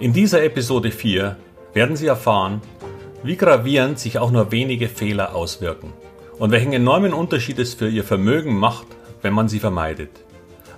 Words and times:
In 0.00 0.12
dieser 0.12 0.44
Episode 0.44 0.92
4 0.92 1.36
werden 1.74 1.96
Sie 1.96 2.06
erfahren, 2.06 2.62
wie 3.24 3.36
gravierend 3.36 3.98
sich 3.98 4.20
auch 4.20 4.30
nur 4.30 4.52
wenige 4.52 4.88
Fehler 4.88 5.34
auswirken 5.34 5.92
und 6.38 6.52
welchen 6.52 6.72
enormen 6.72 7.12
Unterschied 7.12 7.58
es 7.58 7.74
für 7.74 7.88
Ihr 7.88 8.04
Vermögen 8.04 8.56
macht, 8.56 8.86
wenn 9.22 9.32
man 9.32 9.48
sie 9.48 9.58
vermeidet. 9.58 10.10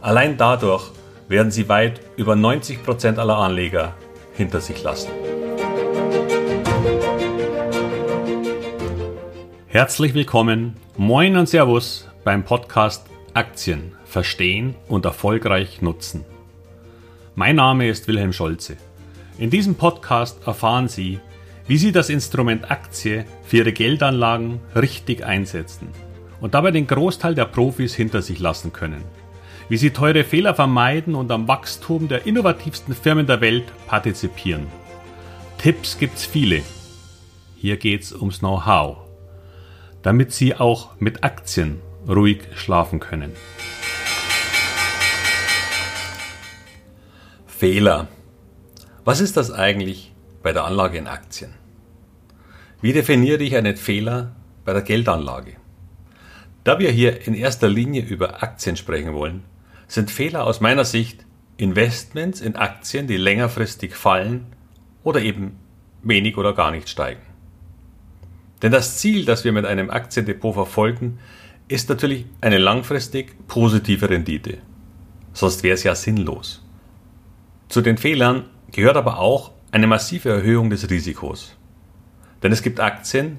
Allein 0.00 0.38
dadurch 0.38 0.90
werden 1.28 1.50
Sie 1.50 1.68
weit 1.68 2.00
über 2.16 2.34
90 2.34 2.82
Prozent 2.82 3.18
aller 3.18 3.36
Anleger 3.36 3.94
hinter 4.32 4.62
sich 4.62 4.82
lassen. 4.82 5.10
Herzlich 9.66 10.14
willkommen, 10.14 10.78
moin 10.96 11.36
und 11.36 11.46
Servus 11.46 12.08
beim 12.24 12.42
Podcast 12.42 13.04
Aktien 13.34 13.92
verstehen 14.06 14.76
und 14.88 15.04
erfolgreich 15.04 15.82
nutzen. 15.82 16.24
Mein 17.34 17.56
Name 17.56 17.86
ist 17.86 18.08
Wilhelm 18.08 18.32
Scholze. 18.32 18.78
In 19.40 19.48
diesem 19.48 19.74
Podcast 19.74 20.46
erfahren 20.46 20.86
Sie, 20.86 21.18
wie 21.66 21.78
Sie 21.78 21.92
das 21.92 22.10
Instrument 22.10 22.70
Aktie 22.70 23.24
für 23.42 23.56
Ihre 23.56 23.72
Geldanlagen 23.72 24.60
richtig 24.76 25.24
einsetzen 25.24 25.88
und 26.42 26.52
dabei 26.52 26.72
den 26.72 26.86
Großteil 26.86 27.34
der 27.34 27.46
Profis 27.46 27.94
hinter 27.94 28.20
sich 28.20 28.38
lassen 28.38 28.74
können. 28.74 29.02
Wie 29.70 29.78
Sie 29.78 29.92
teure 29.92 30.24
Fehler 30.24 30.54
vermeiden 30.54 31.14
und 31.14 31.30
am 31.30 31.48
Wachstum 31.48 32.06
der 32.06 32.26
innovativsten 32.26 32.94
Firmen 32.94 33.26
der 33.26 33.40
Welt 33.40 33.64
partizipieren. 33.86 34.66
Tipps 35.56 35.96
gibt's 35.96 36.26
viele. 36.26 36.60
Hier 37.56 37.78
geht's 37.78 38.12
ums 38.12 38.40
Know-how, 38.40 38.98
damit 40.02 40.32
Sie 40.32 40.54
auch 40.54 41.00
mit 41.00 41.24
Aktien 41.24 41.80
ruhig 42.06 42.42
schlafen 42.56 43.00
können. 43.00 43.32
Fehler. 47.46 48.08
Was 49.04 49.20
ist 49.20 49.38
das 49.38 49.50
eigentlich 49.50 50.12
bei 50.42 50.52
der 50.52 50.64
Anlage 50.64 50.98
in 50.98 51.06
Aktien? 51.06 51.54
Wie 52.82 52.92
definiere 52.92 53.42
ich 53.42 53.56
einen 53.56 53.76
Fehler 53.76 54.36
bei 54.64 54.74
der 54.74 54.82
Geldanlage? 54.82 55.56
Da 56.64 56.78
wir 56.78 56.90
hier 56.90 57.26
in 57.26 57.32
erster 57.32 57.68
Linie 57.68 58.02
über 58.02 58.42
Aktien 58.42 58.76
sprechen 58.76 59.14
wollen, 59.14 59.44
sind 59.88 60.10
Fehler 60.10 60.44
aus 60.44 60.60
meiner 60.60 60.84
Sicht 60.84 61.24
Investments 61.56 62.42
in 62.42 62.56
Aktien, 62.56 63.06
die 63.06 63.16
längerfristig 63.16 63.94
fallen 63.94 64.46
oder 65.02 65.22
eben 65.22 65.56
wenig 66.02 66.36
oder 66.36 66.52
gar 66.52 66.70
nicht 66.70 66.90
steigen. 66.90 67.22
Denn 68.62 68.72
das 68.72 68.98
Ziel, 68.98 69.24
das 69.24 69.44
wir 69.44 69.52
mit 69.52 69.64
einem 69.64 69.90
Aktiendepot 69.90 70.54
verfolgen, 70.54 71.18
ist 71.68 71.88
natürlich 71.88 72.26
eine 72.42 72.58
langfristig 72.58 73.48
positive 73.48 74.10
Rendite. 74.10 74.58
Sonst 75.32 75.62
wäre 75.62 75.74
es 75.74 75.84
ja 75.84 75.94
sinnlos. 75.94 76.62
Zu 77.68 77.80
den 77.80 77.96
Fehlern 77.96 78.49
gehört 78.72 78.96
aber 78.96 79.18
auch 79.18 79.52
eine 79.72 79.86
massive 79.86 80.30
Erhöhung 80.30 80.70
des 80.70 80.90
Risikos. 80.90 81.56
Denn 82.42 82.52
es 82.52 82.62
gibt 82.62 82.80
Aktien, 82.80 83.38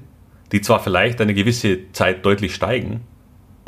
die 0.52 0.62
zwar 0.62 0.80
vielleicht 0.80 1.22
eine 1.22 1.34
gewisse 1.34 1.92
Zeit 1.92 2.26
deutlich 2.26 2.56
steigen, 2.56 3.02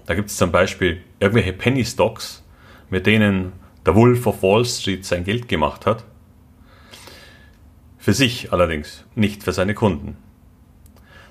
da 0.06 0.16
gibt 0.16 0.30
es 0.30 0.38
zum 0.38 0.52
Beispiel 0.52 1.02
irgendwelche 1.20 1.54
Penny 1.54 1.86
Stocks, 1.86 2.44
mit 2.90 3.06
denen 3.06 3.54
der 3.86 3.96
Wolf 3.96 4.28
of 4.28 4.44
Wall 4.44 4.66
Street 4.66 5.06
sein 5.06 5.24
Geld 5.24 5.48
gemacht 5.48 5.86
hat, 5.86 6.04
für 7.98 8.14
sich 8.14 8.52
allerdings, 8.52 9.06
nicht 9.16 9.44
für 9.44 9.54
seine 9.54 9.74
Kunden. 9.74 10.18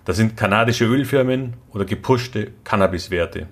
Das 0.04 0.16
sind 0.16 0.36
kanadische 0.36 0.86
Ölfirmen 0.86 1.54
oder 1.70 1.84
gepushte 1.84 2.52
Cannabiswerte. 2.64 3.46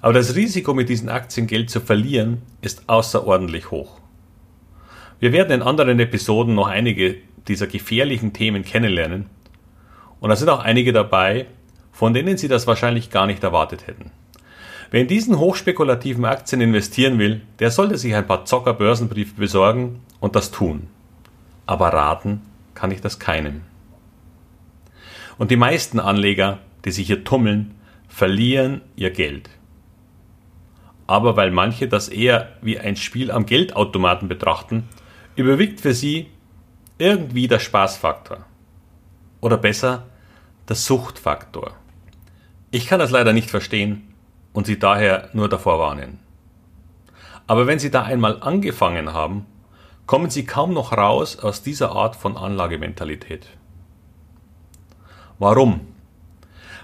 Aber 0.00 0.12
das 0.12 0.34
Risiko, 0.34 0.74
mit 0.74 0.88
diesen 0.88 1.08
Aktien 1.08 1.46
Geld 1.46 1.70
zu 1.70 1.80
verlieren, 1.80 2.42
ist 2.60 2.88
außerordentlich 2.88 3.70
hoch. 3.70 4.00
Wir 5.24 5.32
werden 5.32 5.52
in 5.52 5.62
anderen 5.62 5.98
Episoden 6.00 6.54
noch 6.54 6.68
einige 6.68 7.16
dieser 7.48 7.66
gefährlichen 7.66 8.34
Themen 8.34 8.62
kennenlernen. 8.62 9.30
Und 10.20 10.28
da 10.28 10.36
sind 10.36 10.50
auch 10.50 10.58
einige 10.58 10.92
dabei, 10.92 11.46
von 11.92 12.12
denen 12.12 12.36
Sie 12.36 12.46
das 12.46 12.66
wahrscheinlich 12.66 13.08
gar 13.08 13.26
nicht 13.26 13.42
erwartet 13.42 13.86
hätten. 13.86 14.10
Wer 14.90 15.00
in 15.00 15.06
diesen 15.06 15.38
hochspekulativen 15.38 16.26
Aktien 16.26 16.60
investieren 16.60 17.18
will, 17.18 17.40
der 17.58 17.70
sollte 17.70 17.96
sich 17.96 18.14
ein 18.14 18.26
paar 18.26 18.44
Zocker 18.44 18.74
Börsenbriefe 18.74 19.36
besorgen 19.36 20.00
und 20.20 20.36
das 20.36 20.50
tun. 20.50 20.88
Aber 21.64 21.88
raten 21.88 22.42
kann 22.74 22.90
ich 22.90 23.00
das 23.00 23.18
keinem. 23.18 23.62
Und 25.38 25.50
die 25.50 25.56
meisten 25.56 26.00
Anleger, 26.00 26.58
die 26.84 26.90
sich 26.90 27.06
hier 27.06 27.24
tummeln, 27.24 27.76
verlieren 28.08 28.82
ihr 28.94 29.10
Geld. 29.10 29.48
Aber 31.06 31.34
weil 31.34 31.50
manche 31.50 31.88
das 31.88 32.10
eher 32.10 32.58
wie 32.60 32.78
ein 32.78 32.96
Spiel 32.96 33.30
am 33.30 33.46
Geldautomaten 33.46 34.28
betrachten, 34.28 34.86
überwiegt 35.36 35.80
für 35.80 35.94
sie 35.94 36.30
irgendwie 36.98 37.48
der 37.48 37.58
Spaßfaktor. 37.58 38.44
Oder 39.40 39.58
besser, 39.58 40.04
der 40.68 40.76
Suchtfaktor. 40.76 41.72
Ich 42.70 42.86
kann 42.86 42.98
das 42.98 43.10
leider 43.10 43.32
nicht 43.32 43.50
verstehen 43.50 44.14
und 44.52 44.66
Sie 44.66 44.78
daher 44.78 45.28
nur 45.32 45.48
davor 45.48 45.78
warnen. 45.78 46.18
Aber 47.46 47.66
wenn 47.66 47.78
Sie 47.78 47.90
da 47.90 48.02
einmal 48.02 48.38
angefangen 48.40 49.12
haben, 49.12 49.46
kommen 50.06 50.30
Sie 50.30 50.46
kaum 50.46 50.72
noch 50.72 50.92
raus 50.92 51.38
aus 51.38 51.62
dieser 51.62 51.92
Art 51.92 52.16
von 52.16 52.36
Anlagementalität. 52.36 53.46
Warum? 55.38 55.80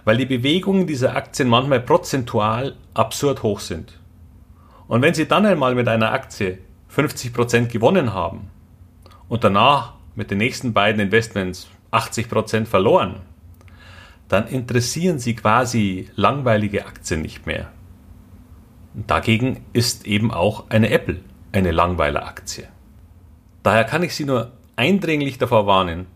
Weil 0.05 0.17
die 0.17 0.27
Bewegungen 0.27 0.87
dieser 0.87 1.17
Aktien 1.17 1.49
manchmal 1.49 1.81
prozentual 1.81 2.77
absurd 2.95 3.43
hoch 3.43 3.61
sind. 3.61 3.99
Und 4.89 5.03
wenn 5.03 5.15
Sie 5.15 5.29
dann 5.29 5.47
einmal 5.47 5.75
mit 5.75 5.89
einer 5.89 6.13
Aktie 6.13 6.59
50% 6.95 7.67
gewonnen 7.67 8.13
haben 8.13 8.51
und 9.29 9.45
danach 9.45 9.95
mit 10.15 10.31
den 10.31 10.39
nächsten 10.39 10.73
beiden 10.73 11.01
Investments 11.01 11.69
80% 11.93 12.67
verloren, 12.67 13.21
dann 14.29 14.47
interessieren 14.47 15.19
sie 15.19 15.35
quasi 15.35 16.09
langweilige 16.15 16.87
Aktien 16.87 17.23
nicht 17.23 17.47
mehr. 17.47 17.73
dagegen 18.95 19.65
ist 19.73 20.07
eben 20.07 20.33
auch 20.33 20.69
eine 20.69 20.91
Apple 20.91 21.21
eine 21.53 21.73
Langweiler-Aktie. 21.73 22.69
Daher 23.63 23.85
kann 23.85 24.03
ich 24.03 24.15
Sie 24.15 24.25
nur 24.25 24.53
eindringlich 24.77 25.39
davor 25.39 25.67
warnen, 25.67 26.07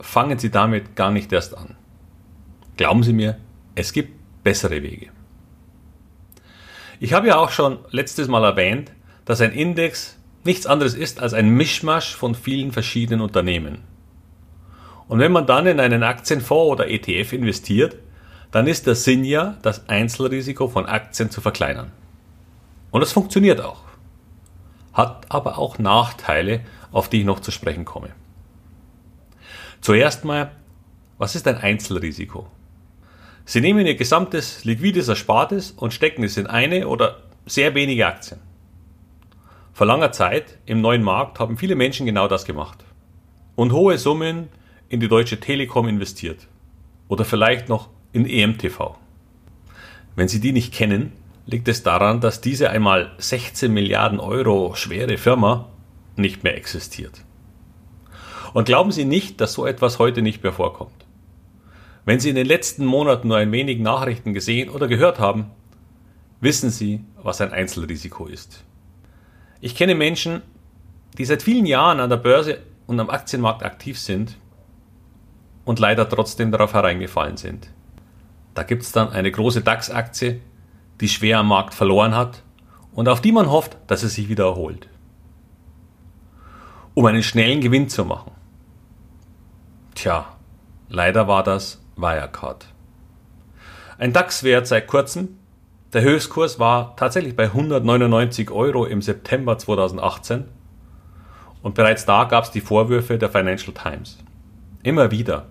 fangen 0.00 0.38
Sie 0.38 0.50
damit 0.50 0.96
gar 0.96 1.10
nicht 1.10 1.32
erst 1.32 1.56
an. 1.56 1.76
Glauben 2.76 3.02
Sie 3.02 3.12
mir, 3.12 3.38
es 3.74 3.92
gibt 3.92 4.12
bessere 4.42 4.82
Wege. 4.82 5.08
Ich 7.00 7.12
habe 7.12 7.28
ja 7.28 7.36
auch 7.36 7.50
schon 7.50 7.78
letztes 7.90 8.28
Mal 8.28 8.44
erwähnt, 8.44 8.92
dass 9.26 9.42
ein 9.42 9.52
Index 9.52 10.16
nichts 10.44 10.66
anderes 10.66 10.94
ist 10.94 11.20
als 11.20 11.34
ein 11.34 11.50
Mischmasch 11.50 12.14
von 12.14 12.34
vielen 12.34 12.72
verschiedenen 12.72 13.20
Unternehmen. 13.20 13.82
Und 15.08 15.18
wenn 15.18 15.32
man 15.32 15.46
dann 15.46 15.66
in 15.66 15.80
einen 15.80 16.02
Aktienfonds 16.02 16.72
oder 16.72 16.88
ETF 16.88 17.32
investiert, 17.34 17.96
dann 18.50 18.66
ist 18.66 18.86
der 18.86 18.94
Sinn 18.94 19.24
ja, 19.24 19.56
das 19.62 19.88
Einzelrisiko 19.88 20.68
von 20.68 20.86
Aktien 20.86 21.30
zu 21.30 21.40
verkleinern. 21.40 21.92
Und 22.90 23.02
es 23.02 23.12
funktioniert 23.12 23.60
auch. 23.60 23.82
Hat 24.94 25.26
aber 25.28 25.58
auch 25.58 25.78
Nachteile, 25.78 26.60
auf 26.90 27.10
die 27.10 27.20
ich 27.20 27.26
noch 27.26 27.40
zu 27.40 27.50
sprechen 27.50 27.84
komme. 27.84 28.10
Zuerst 29.80 30.24
mal, 30.24 30.52
was 31.18 31.34
ist 31.34 31.46
ein 31.46 31.58
Einzelrisiko? 31.58 32.46
Sie 33.44 33.60
nehmen 33.60 33.86
Ihr 33.86 33.94
gesamtes 33.94 34.64
liquides 34.64 35.08
Erspartes 35.08 35.72
und 35.72 35.92
stecken 35.92 36.24
es 36.24 36.36
in 36.36 36.46
eine 36.46 36.88
oder 36.88 37.22
sehr 37.44 37.74
wenige 37.74 38.06
Aktien. 38.06 38.40
Vor 39.76 39.86
langer 39.86 40.10
Zeit 40.10 40.56
im 40.64 40.80
neuen 40.80 41.02
Markt 41.02 41.38
haben 41.38 41.58
viele 41.58 41.74
Menschen 41.74 42.06
genau 42.06 42.28
das 42.28 42.46
gemacht 42.46 42.82
und 43.56 43.74
hohe 43.74 43.98
Summen 43.98 44.48
in 44.88 45.00
die 45.00 45.08
Deutsche 45.08 45.38
Telekom 45.38 45.86
investiert 45.86 46.48
oder 47.08 47.26
vielleicht 47.26 47.68
noch 47.68 47.90
in 48.14 48.24
EMTV. 48.24 48.96
Wenn 50.14 50.28
Sie 50.28 50.40
die 50.40 50.52
nicht 50.52 50.72
kennen, 50.72 51.12
liegt 51.44 51.68
es 51.68 51.82
daran, 51.82 52.22
dass 52.22 52.40
diese 52.40 52.70
einmal 52.70 53.12
16 53.18 53.70
Milliarden 53.70 54.18
Euro 54.18 54.74
schwere 54.74 55.18
Firma 55.18 55.68
nicht 56.16 56.42
mehr 56.42 56.56
existiert. 56.56 57.20
Und 58.54 58.64
glauben 58.64 58.92
Sie 58.92 59.04
nicht, 59.04 59.42
dass 59.42 59.52
so 59.52 59.66
etwas 59.66 59.98
heute 59.98 60.22
nicht 60.22 60.42
mehr 60.42 60.54
vorkommt. 60.54 61.04
Wenn 62.06 62.18
Sie 62.18 62.30
in 62.30 62.36
den 62.36 62.46
letzten 62.46 62.86
Monaten 62.86 63.28
nur 63.28 63.36
ein 63.36 63.52
wenig 63.52 63.78
Nachrichten 63.80 64.32
gesehen 64.32 64.70
oder 64.70 64.88
gehört 64.88 65.18
haben, 65.18 65.50
wissen 66.40 66.70
Sie, 66.70 67.04
was 67.22 67.42
ein 67.42 67.52
Einzelrisiko 67.52 68.24
ist. 68.24 68.64
Ich 69.60 69.74
kenne 69.74 69.94
Menschen, 69.94 70.42
die 71.16 71.24
seit 71.24 71.42
vielen 71.42 71.66
Jahren 71.66 72.00
an 72.00 72.10
der 72.10 72.18
Börse 72.18 72.58
und 72.86 73.00
am 73.00 73.10
Aktienmarkt 73.10 73.62
aktiv 73.62 73.98
sind 73.98 74.36
und 75.64 75.78
leider 75.78 76.08
trotzdem 76.08 76.52
darauf 76.52 76.74
hereingefallen 76.74 77.36
sind. 77.36 77.70
Da 78.54 78.62
gibt 78.62 78.82
es 78.82 78.92
dann 78.92 79.10
eine 79.10 79.30
große 79.30 79.62
DAX-Aktie, 79.62 80.40
die 81.00 81.08
schwer 81.08 81.38
am 81.38 81.48
Markt 81.48 81.74
verloren 81.74 82.14
hat 82.14 82.42
und 82.92 83.08
auf 83.08 83.20
die 83.20 83.32
man 83.32 83.50
hofft, 83.50 83.76
dass 83.86 84.00
sie 84.00 84.08
sich 84.08 84.28
wieder 84.28 84.44
erholt. 84.44 84.88
Um 86.94 87.04
einen 87.06 87.22
schnellen 87.22 87.60
Gewinn 87.60 87.88
zu 87.88 88.04
machen. 88.04 88.32
Tja, 89.94 90.36
leider 90.88 91.28
war 91.28 91.42
das 91.42 91.82
Wirecard. 91.96 92.66
Ein 93.98 94.12
DAX-Wert 94.12 94.66
seit 94.66 94.86
kurzem 94.86 95.38
der 95.96 96.04
Höchstkurs 96.04 96.58
war 96.58 96.94
tatsächlich 96.96 97.34
bei 97.36 97.44
199 97.44 98.50
Euro 98.50 98.84
im 98.84 99.00
September 99.00 99.56
2018 99.56 100.44
Und 101.62 101.74
bereits 101.74 102.04
da 102.04 102.24
gab 102.24 102.44
es 102.44 102.50
die 102.50 102.60
Vorwürfe 102.60 103.16
der 103.16 103.30
Financial 103.30 103.72
Times. 103.72 104.18
Immer 104.82 105.10
wieder. 105.10 105.46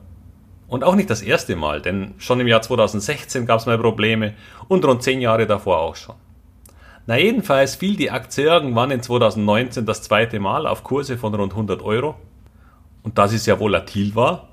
Und 0.68 0.84
auch 0.84 0.94
nicht 0.94 1.10
das 1.10 1.24
erste 1.24 1.56
Mal, 1.56 1.82
denn 1.82 2.14
schon 2.20 2.40
im 2.40 2.46
Jahr 2.46 2.62
2016 2.62 3.48
gab 3.48 3.60
es 3.60 3.66
mal 3.66 3.80
Probleme 3.80 4.36
und 4.68 4.86
rund 4.86 5.02
zehn 5.02 5.20
Jahre 5.20 5.48
davor 5.48 5.80
auch 5.80 5.96
schon. 5.96 6.14
Na 7.08 7.18
jedenfalls 7.18 7.74
fiel 7.74 7.96
die 7.96 8.12
Aktie 8.12 8.46
irgendwann 8.46 8.92
in 8.92 9.02
2019 9.02 9.88
das 9.88 10.04
zweite 10.04 10.40
Mal 10.40 10.68
auf 10.68 10.84
Kurse 10.84 11.18
von 11.18 11.34
rund 11.34 11.54
100 11.54 11.82
Euro. 11.82 12.14
Und 13.02 13.18
da 13.18 13.28
sie 13.28 13.40
sehr 13.40 13.60
volatil 13.60 14.14
war, 14.14 14.50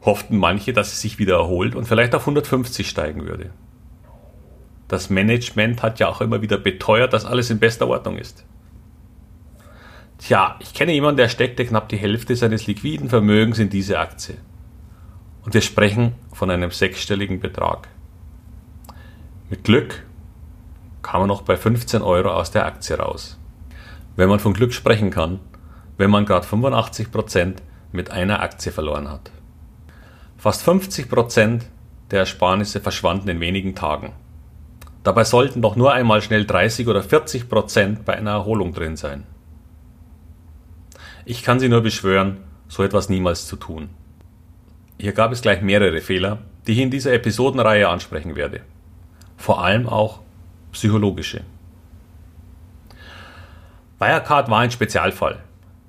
hofften 0.00 0.38
manche, 0.38 0.72
dass 0.72 0.90
sie 0.90 0.96
sich 1.06 1.18
wieder 1.18 1.36
erholt 1.36 1.74
und 1.74 1.86
vielleicht 1.86 2.14
auf 2.14 2.22
150 2.22 2.88
steigen 2.88 3.26
würde. 3.26 3.50
Das 4.92 5.08
Management 5.08 5.82
hat 5.82 6.00
ja 6.00 6.08
auch 6.10 6.20
immer 6.20 6.42
wieder 6.42 6.58
beteuert, 6.58 7.14
dass 7.14 7.24
alles 7.24 7.48
in 7.48 7.58
bester 7.58 7.88
Ordnung 7.88 8.18
ist. 8.18 8.44
Tja, 10.18 10.56
ich 10.60 10.74
kenne 10.74 10.92
jemanden, 10.92 11.16
der 11.16 11.30
steckte 11.30 11.64
knapp 11.64 11.88
die 11.88 11.96
Hälfte 11.96 12.36
seines 12.36 12.66
liquiden 12.66 13.08
Vermögens 13.08 13.58
in 13.58 13.70
diese 13.70 13.98
Aktie. 13.98 14.36
Und 15.46 15.54
wir 15.54 15.62
sprechen 15.62 16.12
von 16.34 16.50
einem 16.50 16.70
sechsstelligen 16.70 17.40
Betrag. 17.40 17.88
Mit 19.48 19.64
Glück 19.64 20.04
kam 21.00 21.22
er 21.22 21.26
noch 21.26 21.40
bei 21.40 21.56
15 21.56 22.02
Euro 22.02 22.28
aus 22.28 22.50
der 22.50 22.66
Aktie 22.66 22.98
raus. 22.98 23.38
Wenn 24.16 24.28
man 24.28 24.40
von 24.40 24.52
Glück 24.52 24.74
sprechen 24.74 25.08
kann, 25.08 25.40
wenn 25.96 26.10
man 26.10 26.26
gerade 26.26 26.46
85% 26.46 27.54
mit 27.92 28.10
einer 28.10 28.42
Aktie 28.42 28.70
verloren 28.70 29.08
hat. 29.08 29.30
Fast 30.36 30.68
50% 30.68 31.62
der 32.10 32.18
Ersparnisse 32.18 32.82
verschwanden 32.82 33.30
in 33.30 33.40
wenigen 33.40 33.74
Tagen. 33.74 34.12
Dabei 35.02 35.24
sollten 35.24 35.62
doch 35.62 35.76
nur 35.76 35.92
einmal 35.92 36.22
schnell 36.22 36.44
30 36.44 36.86
oder 36.86 37.00
40% 37.00 38.04
bei 38.04 38.14
einer 38.14 38.30
Erholung 38.30 38.72
drin 38.72 38.96
sein. 38.96 39.24
Ich 41.24 41.42
kann 41.42 41.60
Sie 41.60 41.68
nur 41.68 41.82
beschwören, 41.82 42.38
so 42.68 42.82
etwas 42.82 43.08
niemals 43.08 43.46
zu 43.46 43.56
tun. 43.56 43.90
Hier 44.98 45.12
gab 45.12 45.32
es 45.32 45.42
gleich 45.42 45.62
mehrere 45.62 46.00
Fehler, 46.00 46.38
die 46.66 46.72
ich 46.72 46.78
in 46.78 46.90
dieser 46.90 47.12
Episodenreihe 47.12 47.88
ansprechen 47.88 48.36
werde. 48.36 48.60
Vor 49.36 49.62
allem 49.64 49.88
auch 49.88 50.20
psychologische. 50.70 51.42
Wirecard 53.98 54.48
war 54.48 54.60
ein 54.60 54.70
Spezialfall, 54.70 55.40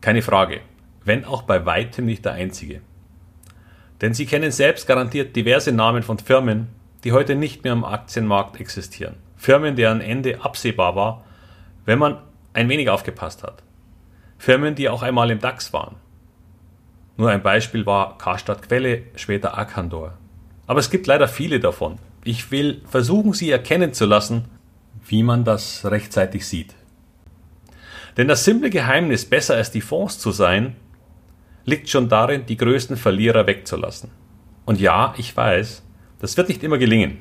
keine 0.02 0.22
Frage, 0.22 0.62
wenn 1.04 1.26
auch 1.26 1.44
bei 1.44 1.66
weitem 1.66 2.06
nicht 2.06 2.26
der 2.26 2.34
einzige. 2.34 2.82
Denn 4.02 4.14
Sie 4.14 4.26
kennen 4.26 4.52
selbst 4.52 4.88
garantiert 4.88 5.36
diverse 5.36 5.72
Namen 5.72 6.04
von 6.04 6.20
Firmen, 6.20 6.68
die 7.04 7.12
heute 7.12 7.36
nicht 7.36 7.64
mehr 7.64 7.74
am 7.74 7.84
Aktienmarkt 7.84 8.60
existieren. 8.60 9.16
Firmen, 9.36 9.76
deren 9.76 10.02
Ende 10.02 10.44
absehbar 10.44 10.96
war, 10.96 11.26
wenn 11.86 12.00
man 12.00 12.20
ein 12.54 12.70
wenig 12.70 12.90
aufgepasst 12.90 13.44
hat. 13.44 13.62
Firmen, 14.38 14.76
die 14.76 14.90
auch 14.90 15.04
einmal 15.04 15.32
im 15.32 15.40
DAX 15.40 15.74
waren. 15.74 15.96
Nur 17.18 17.30
ein 17.30 17.44
Beispiel 17.44 17.86
war 17.86 18.18
Karstadt 18.18 18.62
Quelle, 18.68 19.04
später 19.16 19.58
Akandor. 19.58 20.18
Aber 20.66 20.80
es 20.80 20.90
gibt 20.90 21.08
leider 21.08 21.28
viele 21.28 21.60
davon. 21.60 22.00
Ich 22.24 22.52
will 22.52 22.82
versuchen, 22.86 23.34
sie 23.34 23.52
erkennen 23.52 23.94
zu 23.94 24.06
lassen, 24.06 24.46
wie 25.06 25.24
man 25.24 25.44
das 25.44 25.86
rechtzeitig 25.86 26.48
sieht. 26.48 26.74
Denn 28.18 28.28
das 28.28 28.46
simple 28.46 28.70
Geheimnis, 28.70 29.26
besser 29.26 29.56
als 29.56 29.72
die 29.72 29.82
Fonds 29.82 30.20
zu 30.20 30.32
sein, 30.32 30.76
liegt 31.66 31.90
schon 31.90 32.10
darin, 32.10 32.46
die 32.46 32.58
größten 32.58 32.98
Verlierer 32.98 33.48
wegzulassen. 33.48 34.12
Und 34.66 34.80
ja, 34.80 35.14
ich 35.18 35.36
weiß, 35.36 35.84
das 36.24 36.38
wird 36.38 36.48
nicht 36.48 36.64
immer 36.64 36.78
gelingen. 36.78 37.18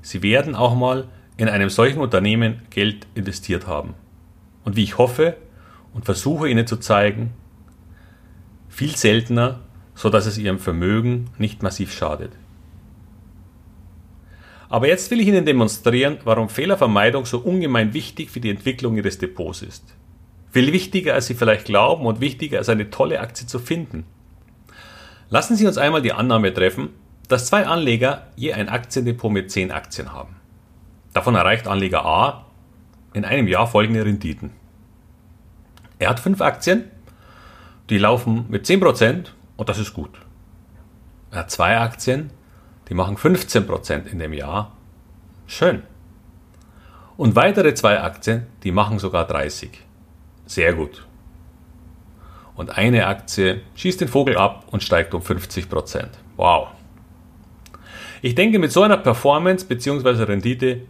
Sie 0.00 0.22
werden 0.22 0.54
auch 0.54 0.74
mal 0.74 1.08
in 1.36 1.46
einem 1.46 1.68
solchen 1.68 2.00
Unternehmen 2.00 2.62
Geld 2.70 3.06
investiert 3.14 3.66
haben. 3.66 3.92
Und 4.64 4.76
wie 4.76 4.82
ich 4.82 4.96
hoffe, 4.96 5.36
und 5.92 6.06
versuche 6.06 6.48
ihnen 6.48 6.66
zu 6.66 6.78
zeigen, 6.78 7.34
viel 8.70 8.96
seltener, 8.96 9.60
so 9.94 10.08
dass 10.08 10.24
es 10.24 10.38
ihrem 10.38 10.58
Vermögen 10.58 11.28
nicht 11.36 11.62
massiv 11.62 11.92
schadet. 11.92 12.32
Aber 14.70 14.88
jetzt 14.88 15.10
will 15.10 15.20
ich 15.20 15.28
Ihnen 15.28 15.44
demonstrieren, 15.44 16.16
warum 16.24 16.48
Fehlervermeidung 16.48 17.26
so 17.26 17.40
ungemein 17.40 17.92
wichtig 17.92 18.30
für 18.30 18.40
die 18.40 18.50
Entwicklung 18.50 18.96
Ihres 18.96 19.18
Depots 19.18 19.60
ist. 19.60 19.84
Viel 20.50 20.72
wichtiger, 20.72 21.12
als 21.12 21.26
Sie 21.26 21.34
vielleicht 21.34 21.66
glauben 21.66 22.06
und 22.06 22.22
wichtiger, 22.22 22.56
als 22.56 22.70
eine 22.70 22.88
tolle 22.88 23.20
Aktie 23.20 23.46
zu 23.46 23.58
finden. 23.58 24.06
Lassen 25.28 25.56
Sie 25.56 25.66
uns 25.66 25.76
einmal 25.76 26.00
die 26.00 26.14
Annahme 26.14 26.54
treffen, 26.54 26.88
dass 27.28 27.46
zwei 27.46 27.66
Anleger 27.66 28.26
je 28.36 28.54
ein 28.54 28.68
Aktiendepot 28.68 29.30
mit 29.30 29.50
10 29.50 29.70
Aktien 29.70 30.12
haben. 30.12 30.36
Davon 31.12 31.34
erreicht 31.34 31.68
Anleger 31.68 32.04
A 32.04 32.46
in 33.12 33.24
einem 33.24 33.46
Jahr 33.48 33.66
folgende 33.66 34.04
Renditen. 34.04 34.50
Er 35.98 36.10
hat 36.10 36.20
fünf 36.20 36.40
Aktien, 36.40 36.84
die 37.90 37.98
laufen 37.98 38.46
mit 38.48 38.66
10% 38.66 39.26
und 39.56 39.68
das 39.68 39.78
ist 39.78 39.94
gut. 39.94 40.10
Er 41.30 41.40
hat 41.40 41.50
zwei 41.50 41.78
Aktien, 41.78 42.30
die 42.88 42.94
machen 42.94 43.16
15% 43.16 44.06
in 44.06 44.18
dem 44.18 44.32
Jahr. 44.32 44.72
Schön. 45.46 45.82
Und 47.16 47.34
weitere 47.36 47.74
zwei 47.74 48.00
Aktien, 48.00 48.46
die 48.62 48.70
machen 48.70 48.98
sogar 48.98 49.26
30. 49.26 49.84
Sehr 50.46 50.72
gut. 50.72 51.06
Und 52.54 52.78
eine 52.78 53.06
Aktie 53.06 53.62
schießt 53.74 54.00
den 54.00 54.08
Vogel 54.08 54.36
ab 54.36 54.64
und 54.70 54.82
steigt 54.82 55.14
um 55.14 55.22
50%. 55.22 56.06
Wow. 56.36 56.68
Ich 58.20 58.34
denke, 58.34 58.58
mit 58.58 58.72
so 58.72 58.82
einer 58.82 58.96
Performance 58.96 59.66
bzw. 59.66 60.24
Rendite 60.24 60.82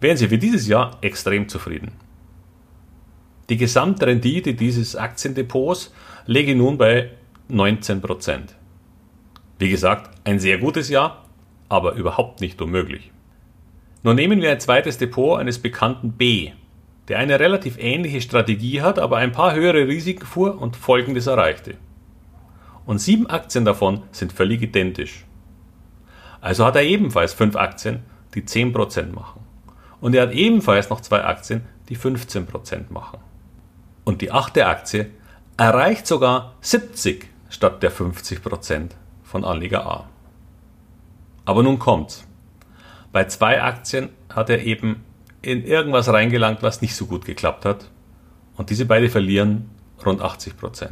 wären 0.00 0.16
Sie 0.16 0.28
für 0.28 0.38
dieses 0.38 0.68
Jahr 0.68 0.98
extrem 1.00 1.48
zufrieden. 1.48 1.92
Die 3.48 3.56
Gesamtrendite 3.56 4.54
dieses 4.54 4.94
Aktiendepots 4.94 5.92
läge 6.26 6.54
nun 6.54 6.78
bei 6.78 7.10
19%. 7.50 8.54
Wie 9.58 9.68
gesagt, 9.68 10.16
ein 10.24 10.38
sehr 10.38 10.58
gutes 10.58 10.88
Jahr, 10.88 11.24
aber 11.68 11.94
überhaupt 11.94 12.40
nicht 12.40 12.62
unmöglich. 12.62 13.10
Nun 14.02 14.14
nehmen 14.16 14.40
wir 14.40 14.52
ein 14.52 14.60
zweites 14.60 14.98
Depot 14.98 15.38
eines 15.38 15.58
bekannten 15.58 16.12
B, 16.12 16.52
der 17.08 17.18
eine 17.18 17.40
relativ 17.40 17.76
ähnliche 17.78 18.20
Strategie 18.20 18.80
hat, 18.80 18.98
aber 18.98 19.16
ein 19.16 19.32
paar 19.32 19.54
höhere 19.54 19.88
Risiken 19.88 20.24
fuhr 20.24 20.60
und 20.60 20.76
Folgendes 20.76 21.26
erreichte. 21.26 21.74
Und 22.86 23.00
sieben 23.00 23.26
Aktien 23.26 23.64
davon 23.64 24.04
sind 24.12 24.32
völlig 24.32 24.62
identisch. 24.62 25.24
Also 26.40 26.64
hat 26.64 26.76
er 26.76 26.82
ebenfalls 26.82 27.34
fünf 27.34 27.56
Aktien, 27.56 28.02
die 28.34 28.42
10% 28.42 29.12
machen. 29.12 29.40
Und 30.00 30.14
er 30.14 30.22
hat 30.22 30.32
ebenfalls 30.32 30.88
noch 30.88 31.00
zwei 31.00 31.24
Aktien, 31.24 31.62
die 31.88 31.96
15% 31.96 32.90
machen. 32.90 33.18
Und 34.04 34.22
die 34.22 34.32
achte 34.32 34.66
Aktie 34.66 35.10
erreicht 35.56 36.06
sogar 36.06 36.54
70 36.62 37.28
statt 37.50 37.82
der 37.82 37.92
50% 37.92 38.90
von 39.22 39.44
Anleger 39.44 39.86
A. 39.86 40.08
Aber 41.44 41.62
nun 41.62 41.78
kommt's. 41.78 42.26
Bei 43.12 43.24
zwei 43.24 43.62
Aktien 43.62 44.08
hat 44.28 44.50
er 44.50 44.62
eben 44.62 45.04
in 45.42 45.64
irgendwas 45.64 46.08
reingelangt, 46.08 46.62
was 46.62 46.80
nicht 46.80 46.94
so 46.94 47.06
gut 47.06 47.24
geklappt 47.24 47.64
hat. 47.64 47.90
Und 48.56 48.70
diese 48.70 48.86
beide 48.86 49.08
verlieren 49.08 49.70
rund 50.04 50.22
80% 50.22 50.90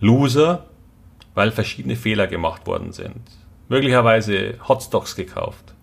Loser, 0.00 0.66
weil 1.34 1.50
verschiedene 1.50 1.96
Fehler 1.96 2.26
gemacht 2.26 2.66
worden 2.66 2.92
sind. 2.92 3.22
Möglicherweise 3.68 4.54
Hotstocks 4.68 5.16
gekauft. 5.16 5.74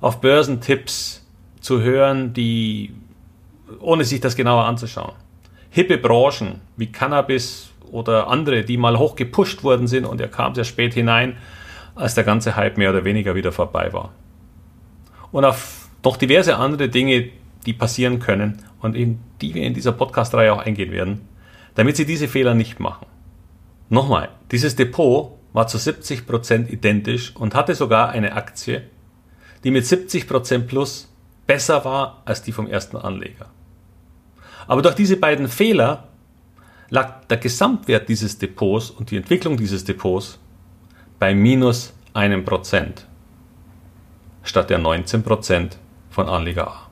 Auf 0.00 0.20
Börsentipps 0.20 1.24
zu 1.60 1.80
hören, 1.80 2.32
die 2.32 2.94
ohne 3.80 4.04
sich 4.04 4.20
das 4.20 4.36
genauer 4.36 4.64
anzuschauen. 4.64 5.14
Hippe 5.70 5.98
Branchen 5.98 6.60
wie 6.76 6.90
Cannabis 6.90 7.70
oder 7.90 8.28
andere, 8.28 8.64
die 8.64 8.76
mal 8.76 8.98
hoch 8.98 9.16
gepusht 9.16 9.62
worden 9.62 9.86
sind 9.86 10.04
und 10.04 10.20
er 10.20 10.28
kam 10.28 10.54
sehr 10.54 10.64
spät 10.64 10.94
hinein, 10.94 11.36
als 11.94 12.14
der 12.14 12.24
ganze 12.24 12.56
Hype 12.56 12.78
mehr 12.78 12.90
oder 12.90 13.04
weniger 13.04 13.34
wieder 13.34 13.52
vorbei 13.52 13.92
war. 13.92 14.12
Und 15.30 15.44
auf 15.44 15.88
noch 16.04 16.16
diverse 16.16 16.56
andere 16.56 16.88
Dinge, 16.88 17.30
die 17.64 17.72
passieren 17.72 18.18
können 18.18 18.62
und 18.80 18.96
in 18.96 19.20
die 19.40 19.54
wir 19.54 19.62
in 19.62 19.74
dieser 19.74 19.92
Podcast-Reihe 19.92 20.52
auch 20.52 20.58
eingehen 20.58 20.90
werden, 20.90 21.28
damit 21.74 21.96
Sie 21.96 22.06
diese 22.06 22.28
Fehler 22.28 22.54
nicht 22.54 22.80
machen. 22.80 23.06
Nochmal, 23.88 24.30
dieses 24.50 24.74
Depot 24.76 25.38
war 25.52 25.66
zu 25.66 25.78
70% 25.78 26.68
identisch 26.68 27.34
und 27.36 27.54
hatte 27.54 27.74
sogar 27.74 28.10
eine 28.10 28.32
Aktie, 28.34 28.82
die 29.64 29.70
mit 29.70 29.84
70% 29.84 30.60
plus 30.60 31.08
besser 31.46 31.84
war 31.84 32.22
als 32.24 32.42
die 32.42 32.52
vom 32.52 32.66
ersten 32.66 32.96
Anleger. 32.96 33.50
Aber 34.66 34.82
durch 34.82 34.94
diese 34.94 35.16
beiden 35.16 35.48
Fehler 35.48 36.08
lag 36.88 37.24
der 37.26 37.38
Gesamtwert 37.38 38.08
dieses 38.08 38.38
Depots 38.38 38.90
und 38.90 39.10
die 39.10 39.16
Entwicklung 39.16 39.56
dieses 39.56 39.84
Depots 39.84 40.38
bei 41.18 41.34
minus 41.34 41.94
einem 42.14 42.44
Prozent 42.44 43.06
statt 44.42 44.70
der 44.70 44.78
19 44.78 45.22
Prozent 45.22 45.78
von 46.10 46.28
Anleger 46.28 46.68
A. 46.68 46.88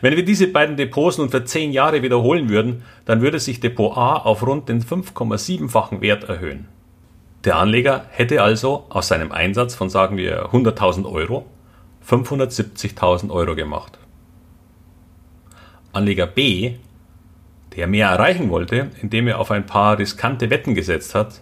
Wenn 0.00 0.16
wir 0.16 0.24
diese 0.24 0.48
beiden 0.48 0.76
Depots 0.76 1.18
nun 1.18 1.30
für 1.30 1.44
10 1.44 1.72
Jahre 1.72 2.02
wiederholen 2.02 2.48
würden, 2.48 2.82
dann 3.04 3.20
würde 3.20 3.38
sich 3.38 3.60
Depot 3.60 3.96
A 3.96 4.16
auf 4.16 4.46
rund 4.46 4.68
den 4.68 4.82
5,7-fachen 4.82 6.00
Wert 6.00 6.24
erhöhen. 6.24 6.68
Der 7.44 7.56
Anleger 7.56 8.04
hätte 8.10 8.42
also 8.42 8.86
aus 8.90 9.08
seinem 9.08 9.32
Einsatz 9.32 9.74
von 9.74 9.88
sagen 9.88 10.16
wir 10.16 10.50
100.000 10.50 11.10
Euro 11.10 11.46
570.000 12.06 13.30
Euro 13.30 13.54
gemacht. 13.54 13.98
Anleger 15.92 16.26
B 16.26 16.74
der 17.76 17.86
mehr 17.86 18.08
erreichen 18.08 18.50
wollte, 18.50 18.90
indem 19.00 19.28
er 19.28 19.38
auf 19.38 19.50
ein 19.50 19.66
paar 19.66 19.98
riskante 19.98 20.50
Wetten 20.50 20.74
gesetzt 20.74 21.14
hat, 21.14 21.40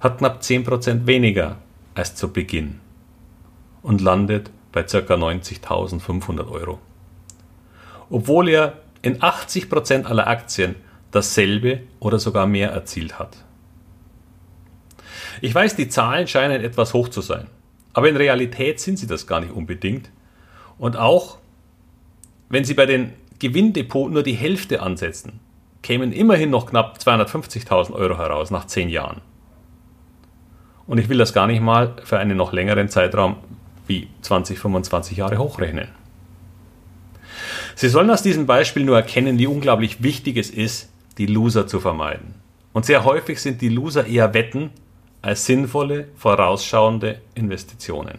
hat 0.00 0.18
knapp 0.18 0.40
10% 0.40 1.06
weniger 1.06 1.56
als 1.94 2.14
zu 2.14 2.32
Beginn 2.32 2.80
und 3.82 4.00
landet 4.00 4.50
bei 4.72 4.82
ca. 4.82 4.98
90.500 4.98 6.50
Euro. 6.50 6.78
Obwohl 8.10 8.48
er 8.48 8.74
in 9.02 9.20
80% 9.20 10.04
aller 10.04 10.26
Aktien 10.26 10.76
dasselbe 11.10 11.80
oder 11.98 12.18
sogar 12.18 12.46
mehr 12.46 12.70
erzielt 12.70 13.18
hat. 13.18 13.36
Ich 15.42 15.52
weiß, 15.52 15.74
die 15.74 15.88
Zahlen 15.88 16.28
scheinen 16.28 16.62
etwas 16.62 16.94
hoch 16.94 17.08
zu 17.08 17.20
sein, 17.20 17.48
aber 17.94 18.08
in 18.08 18.16
Realität 18.16 18.78
sind 18.78 18.96
sie 18.96 19.08
das 19.08 19.26
gar 19.26 19.40
nicht 19.40 19.52
unbedingt. 19.52 20.08
Und 20.78 20.96
auch 20.96 21.38
wenn 22.48 22.64
Sie 22.64 22.74
bei 22.74 22.86
den 22.86 23.12
Gewinndepot 23.40 24.12
nur 24.12 24.22
die 24.22 24.34
Hälfte 24.34 24.82
ansetzen, 24.82 25.40
kämen 25.82 26.12
immerhin 26.12 26.50
noch 26.50 26.66
knapp 26.66 26.98
250.000 26.98 27.92
Euro 27.92 28.18
heraus 28.18 28.52
nach 28.52 28.66
10 28.68 28.88
Jahren. 28.88 29.20
Und 30.86 30.98
ich 30.98 31.08
will 31.08 31.18
das 31.18 31.32
gar 31.32 31.48
nicht 31.48 31.60
mal 31.60 31.96
für 32.04 32.20
einen 32.20 32.36
noch 32.36 32.52
längeren 32.52 32.88
Zeitraum 32.88 33.36
wie 33.88 34.06
20, 34.20 34.60
25 34.60 35.16
Jahre 35.16 35.38
hochrechnen. 35.38 35.88
Sie 37.74 37.88
sollen 37.88 38.10
aus 38.10 38.22
diesem 38.22 38.46
Beispiel 38.46 38.84
nur 38.84 38.96
erkennen, 38.96 39.40
wie 39.40 39.48
unglaublich 39.48 40.04
wichtig 40.04 40.36
es 40.36 40.50
ist, 40.50 40.92
die 41.18 41.26
Loser 41.26 41.66
zu 41.66 41.80
vermeiden. 41.80 42.36
Und 42.72 42.84
sehr 42.84 43.02
häufig 43.04 43.40
sind 43.40 43.60
die 43.60 43.70
Loser 43.70 44.06
eher 44.06 44.34
Wetten 44.34 44.70
als 45.22 45.46
sinnvolle, 45.46 46.08
vorausschauende 46.16 47.20
Investitionen. 47.34 48.18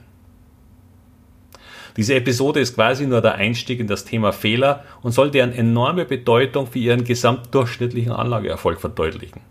Diese 1.95 2.15
Episode 2.15 2.59
ist 2.59 2.73
quasi 2.75 3.05
nur 3.05 3.21
der 3.21 3.35
Einstieg 3.35 3.79
in 3.79 3.87
das 3.87 4.05
Thema 4.05 4.31
Fehler 4.31 4.83
und 5.03 5.11
soll 5.11 5.29
deren 5.29 5.53
enorme 5.53 6.05
Bedeutung 6.05 6.65
für 6.65 6.79
ihren 6.79 7.03
gesamtdurchschnittlichen 7.03 8.11
Anlageerfolg 8.11 8.81
verdeutlichen. 8.81 9.41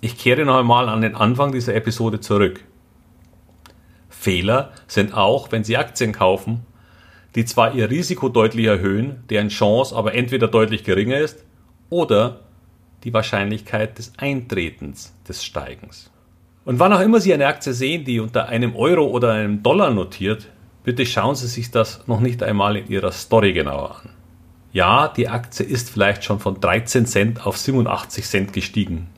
Ich 0.00 0.18
kehre 0.18 0.44
noch 0.44 0.58
einmal 0.58 0.88
an 0.88 1.00
den 1.00 1.14
Anfang 1.14 1.52
dieser 1.52 1.76
Episode 1.76 2.18
zurück. 2.18 2.64
Fehler 4.08 4.72
sind 4.88 5.14
auch, 5.14 5.52
wenn 5.52 5.62
Sie 5.62 5.76
Aktien 5.76 6.12
kaufen, 6.12 6.66
die 7.36 7.44
zwar 7.44 7.74
ihr 7.74 7.88
Risiko 7.88 8.28
deutlich 8.28 8.66
erhöhen, 8.66 9.22
deren 9.30 9.48
Chance 9.48 9.94
aber 9.94 10.14
entweder 10.14 10.48
deutlich 10.48 10.82
geringer 10.82 11.18
ist 11.18 11.44
oder 11.88 12.40
die 13.04 13.14
Wahrscheinlichkeit 13.14 13.98
des 13.98 14.12
Eintretens 14.18 15.14
des 15.26 15.44
Steigens. 15.44 16.11
Und 16.64 16.78
wann 16.78 16.92
auch 16.92 17.00
immer 17.00 17.20
Sie 17.20 17.34
eine 17.34 17.46
Aktie 17.46 17.72
sehen, 17.72 18.04
die 18.04 18.20
unter 18.20 18.48
einem 18.48 18.76
Euro 18.76 19.06
oder 19.06 19.32
einem 19.32 19.62
Dollar 19.62 19.90
notiert, 19.90 20.48
bitte 20.84 21.04
schauen 21.06 21.34
Sie 21.34 21.48
sich 21.48 21.70
das 21.70 22.06
noch 22.06 22.20
nicht 22.20 22.42
einmal 22.42 22.76
in 22.76 22.88
Ihrer 22.88 23.12
Story 23.12 23.52
genauer 23.52 24.00
an. 24.02 24.10
Ja, 24.72 25.08
die 25.08 25.28
Aktie 25.28 25.66
ist 25.66 25.90
vielleicht 25.90 26.24
schon 26.24 26.40
von 26.40 26.60
13 26.60 27.04
Cent 27.06 27.46
auf 27.46 27.58
87 27.58 28.24
Cent 28.24 28.52
gestiegen. 28.52 29.08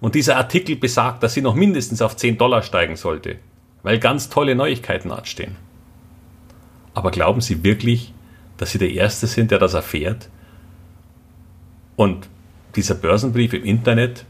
Und 0.00 0.14
dieser 0.14 0.36
Artikel 0.36 0.76
besagt, 0.76 1.22
dass 1.22 1.32
sie 1.32 1.40
noch 1.40 1.54
mindestens 1.54 2.02
auf 2.02 2.16
10 2.16 2.36
Dollar 2.36 2.62
steigen 2.62 2.96
sollte, 2.96 3.36
weil 3.82 3.98
ganz 3.98 4.28
tolle 4.28 4.54
Neuigkeiten 4.54 5.10
anstehen. 5.10 5.56
Aber 6.92 7.10
glauben 7.10 7.40
Sie 7.40 7.64
wirklich, 7.64 8.12
dass 8.58 8.72
Sie 8.72 8.78
der 8.78 8.90
Erste 8.90 9.26
sind, 9.26 9.50
der 9.50 9.58
das 9.58 9.72
erfährt? 9.72 10.28
Und 11.96 12.28
dieser 12.76 12.94
Börsenbrief 12.94 13.54
im 13.54 13.64
Internet, 13.64 14.26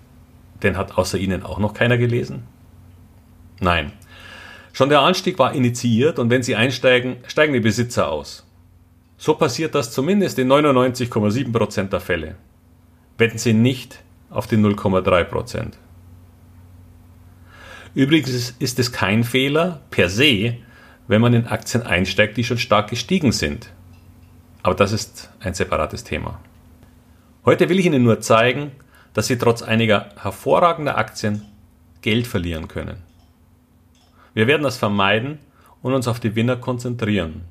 den 0.64 0.76
hat 0.76 0.98
außer 0.98 1.18
Ihnen 1.18 1.44
auch 1.44 1.58
noch 1.58 1.74
keiner 1.74 1.98
gelesen? 1.98 2.42
Nein, 3.60 3.92
Schon 4.74 4.88
der 4.88 5.02
Anstieg 5.02 5.38
war 5.38 5.54
initiiert 5.54 6.18
und 6.18 6.30
wenn 6.30 6.42
Sie 6.42 6.56
einsteigen, 6.56 7.18
steigen 7.28 7.52
die 7.52 7.60
Besitzer 7.60 8.10
aus. 8.10 8.44
So 9.16 9.34
passiert 9.34 9.76
das 9.76 9.92
zumindest 9.92 10.36
in 10.40 10.50
99,7% 10.50 11.90
der 11.90 12.00
Fälle. 12.00 12.34
Wetten 13.16 13.38
Sie 13.38 13.52
nicht 13.52 14.02
auf 14.30 14.48
die 14.48 14.56
0,3%. 14.56 15.74
Übrigens 17.94 18.56
ist 18.58 18.80
es 18.80 18.90
kein 18.90 19.22
Fehler 19.22 19.80
per 19.90 20.08
se, 20.08 20.56
wenn 21.06 21.20
man 21.20 21.34
in 21.34 21.46
Aktien 21.46 21.84
einsteigt, 21.84 22.36
die 22.36 22.42
schon 22.42 22.58
stark 22.58 22.90
gestiegen 22.90 23.30
sind. 23.30 23.70
Aber 24.64 24.74
das 24.74 24.90
ist 24.90 25.30
ein 25.38 25.54
separates 25.54 26.02
Thema. 26.02 26.40
Heute 27.44 27.68
will 27.68 27.78
ich 27.78 27.86
Ihnen 27.86 28.02
nur 28.02 28.18
zeigen, 28.20 28.72
dass 29.14 29.28
Sie 29.28 29.38
trotz 29.38 29.62
einiger 29.62 30.10
hervorragender 30.20 30.98
Aktien 30.98 31.42
Geld 32.02 32.26
verlieren 32.26 32.68
können. 32.68 32.98
Wir 34.34 34.46
werden 34.46 34.64
das 34.64 34.76
vermeiden 34.76 35.38
und 35.80 35.94
uns 35.94 36.08
auf 36.08 36.20
die 36.20 36.34
Winner 36.34 36.56
konzentrieren. 36.56 37.42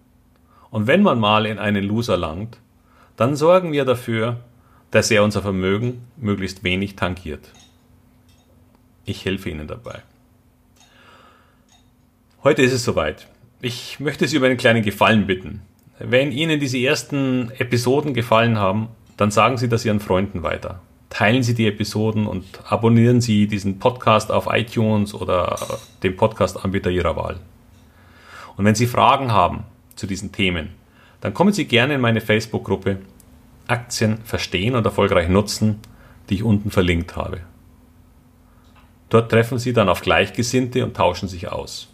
Und 0.69 0.85
wenn 0.85 1.01
man 1.01 1.19
mal 1.19 1.45
in 1.45 1.57
einen 1.57 1.83
Loser 1.83 2.17
langt, 2.17 2.57
dann 3.15 3.35
sorgen 3.35 3.71
wir 3.71 3.85
dafür, 3.85 4.41
dass 4.91 5.09
er 5.09 5.23
unser 5.23 5.41
Vermögen 5.41 6.05
möglichst 6.17 6.63
wenig 6.63 6.95
tangiert. 6.95 7.49
Ich 9.05 9.25
helfe 9.25 9.49
Ihnen 9.49 9.67
dabei. 9.67 10.01
Heute 12.43 12.61
ist 12.61 12.73
es 12.73 12.83
soweit. 12.83 13.27
Ich 13.61 13.99
möchte 13.99 14.27
Sie 14.27 14.37
um 14.37 14.43
einen 14.43 14.57
kleinen 14.57 14.83
Gefallen 14.83 15.25
bitten. 15.25 15.61
Wenn 15.99 16.31
Ihnen 16.31 16.59
diese 16.59 16.77
ersten 16.77 17.51
Episoden 17.57 18.13
gefallen 18.13 18.57
haben, 18.57 18.89
dann 19.15 19.31
sagen 19.31 19.57
Sie 19.57 19.69
das 19.69 19.85
Ihren 19.85 19.99
Freunden 19.99 20.43
weiter 20.43 20.81
teilen 21.13 21.43
Sie 21.43 21.53
die 21.53 21.67
Episoden 21.67 22.25
und 22.25 22.43
abonnieren 22.67 23.21
Sie 23.21 23.45
diesen 23.45 23.77
Podcast 23.77 24.31
auf 24.31 24.47
iTunes 24.51 25.13
oder 25.13 25.59
dem 26.01 26.17
Podcast-Anbieter 26.17 26.89
Ihrer 26.89 27.15
Wahl. 27.15 27.39
Und 28.57 28.65
wenn 28.65 28.73
Sie 28.73 28.87
Fragen 28.87 29.31
haben 29.31 29.63
zu 29.95 30.07
diesen 30.07 30.31
Themen, 30.31 30.69
dann 31.21 31.35
kommen 31.35 31.53
Sie 31.53 31.65
gerne 31.65 31.93
in 31.93 32.01
meine 32.01 32.19
Facebook-Gruppe 32.19 32.97
Aktien 33.67 34.17
verstehen 34.25 34.75
und 34.75 34.85
erfolgreich 34.85 35.29
nutzen, 35.29 35.79
die 36.29 36.35
ich 36.35 36.43
unten 36.43 36.71
verlinkt 36.71 37.15
habe. 37.15 37.41
Dort 39.09 39.29
treffen 39.29 39.59
Sie 39.59 39.71
dann 39.71 39.89
auf 39.89 40.01
Gleichgesinnte 40.01 40.83
und 40.83 40.97
tauschen 40.97 41.29
sich 41.29 41.47
aus. 41.47 41.89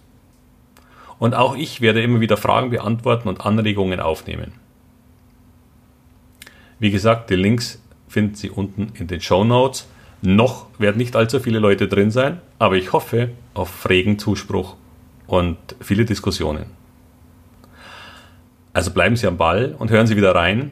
Und 1.20 1.36
auch 1.36 1.58
ich 1.58 1.82
werde 1.82 2.02
immer 2.02 2.22
wieder 2.22 2.38
Fragen 2.38 2.70
beantworten 2.70 3.28
und 3.28 3.46
Anregungen 3.46 4.00
aufnehmen. 4.00 4.54
Wie 6.80 6.90
gesagt, 6.90 7.30
die 7.30 7.36
Links 7.36 7.82
finden 8.10 8.36
Sie 8.36 8.50
unten 8.50 8.92
in 8.96 9.08
den 9.08 9.22
Show 9.22 9.46
Notes. 9.46 9.88
Noch 10.22 10.68
werden 10.78 10.98
nicht 10.98 11.16
allzu 11.16 11.40
viele 11.40 11.60
Leute 11.60 11.88
drin 11.88 12.12
sein, 12.12 12.42
aber 12.58 12.76
ich 12.76 12.92
hoffe 12.92 13.30
auf 13.54 13.88
regen 13.88 14.20
Zuspruch 14.20 14.76
und 15.28 15.58
viele 15.80 16.04
Diskussionen. 16.04 16.66
Also 18.74 18.92
bleiben 18.92 19.16
Sie 19.16 19.28
am 19.28 19.38
Ball 19.38 19.76
und 19.80 19.92
hören 19.92 20.08
Sie 20.08 20.18
wieder 20.18 20.36
rein, 20.36 20.72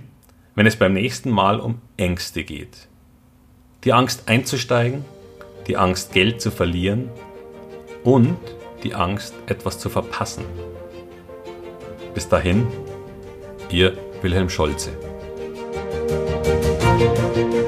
wenn 0.56 0.68
es 0.68 0.76
beim 0.76 0.94
nächsten 0.94 1.30
Mal 1.30 1.60
um 1.60 1.82
Ängste 1.96 2.44
geht. 2.44 2.88
Die 3.84 3.94
Angst 3.94 4.28
einzusteigen, 4.28 5.06
die 5.68 5.78
Angst 5.78 6.14
Geld 6.14 6.42
zu 6.42 6.52
verlieren 6.52 7.10
und 8.04 8.38
die 8.84 8.96
Angst 8.96 9.34
etwas 9.46 9.80
zu 9.80 9.90
verpassen. 9.90 10.46
Bis 12.14 12.28
dahin, 12.28 12.68
Ihr 13.70 13.98
Wilhelm 14.22 14.50
Scholze. 14.50 15.07
Thank 17.38 17.54
you. 17.54 17.67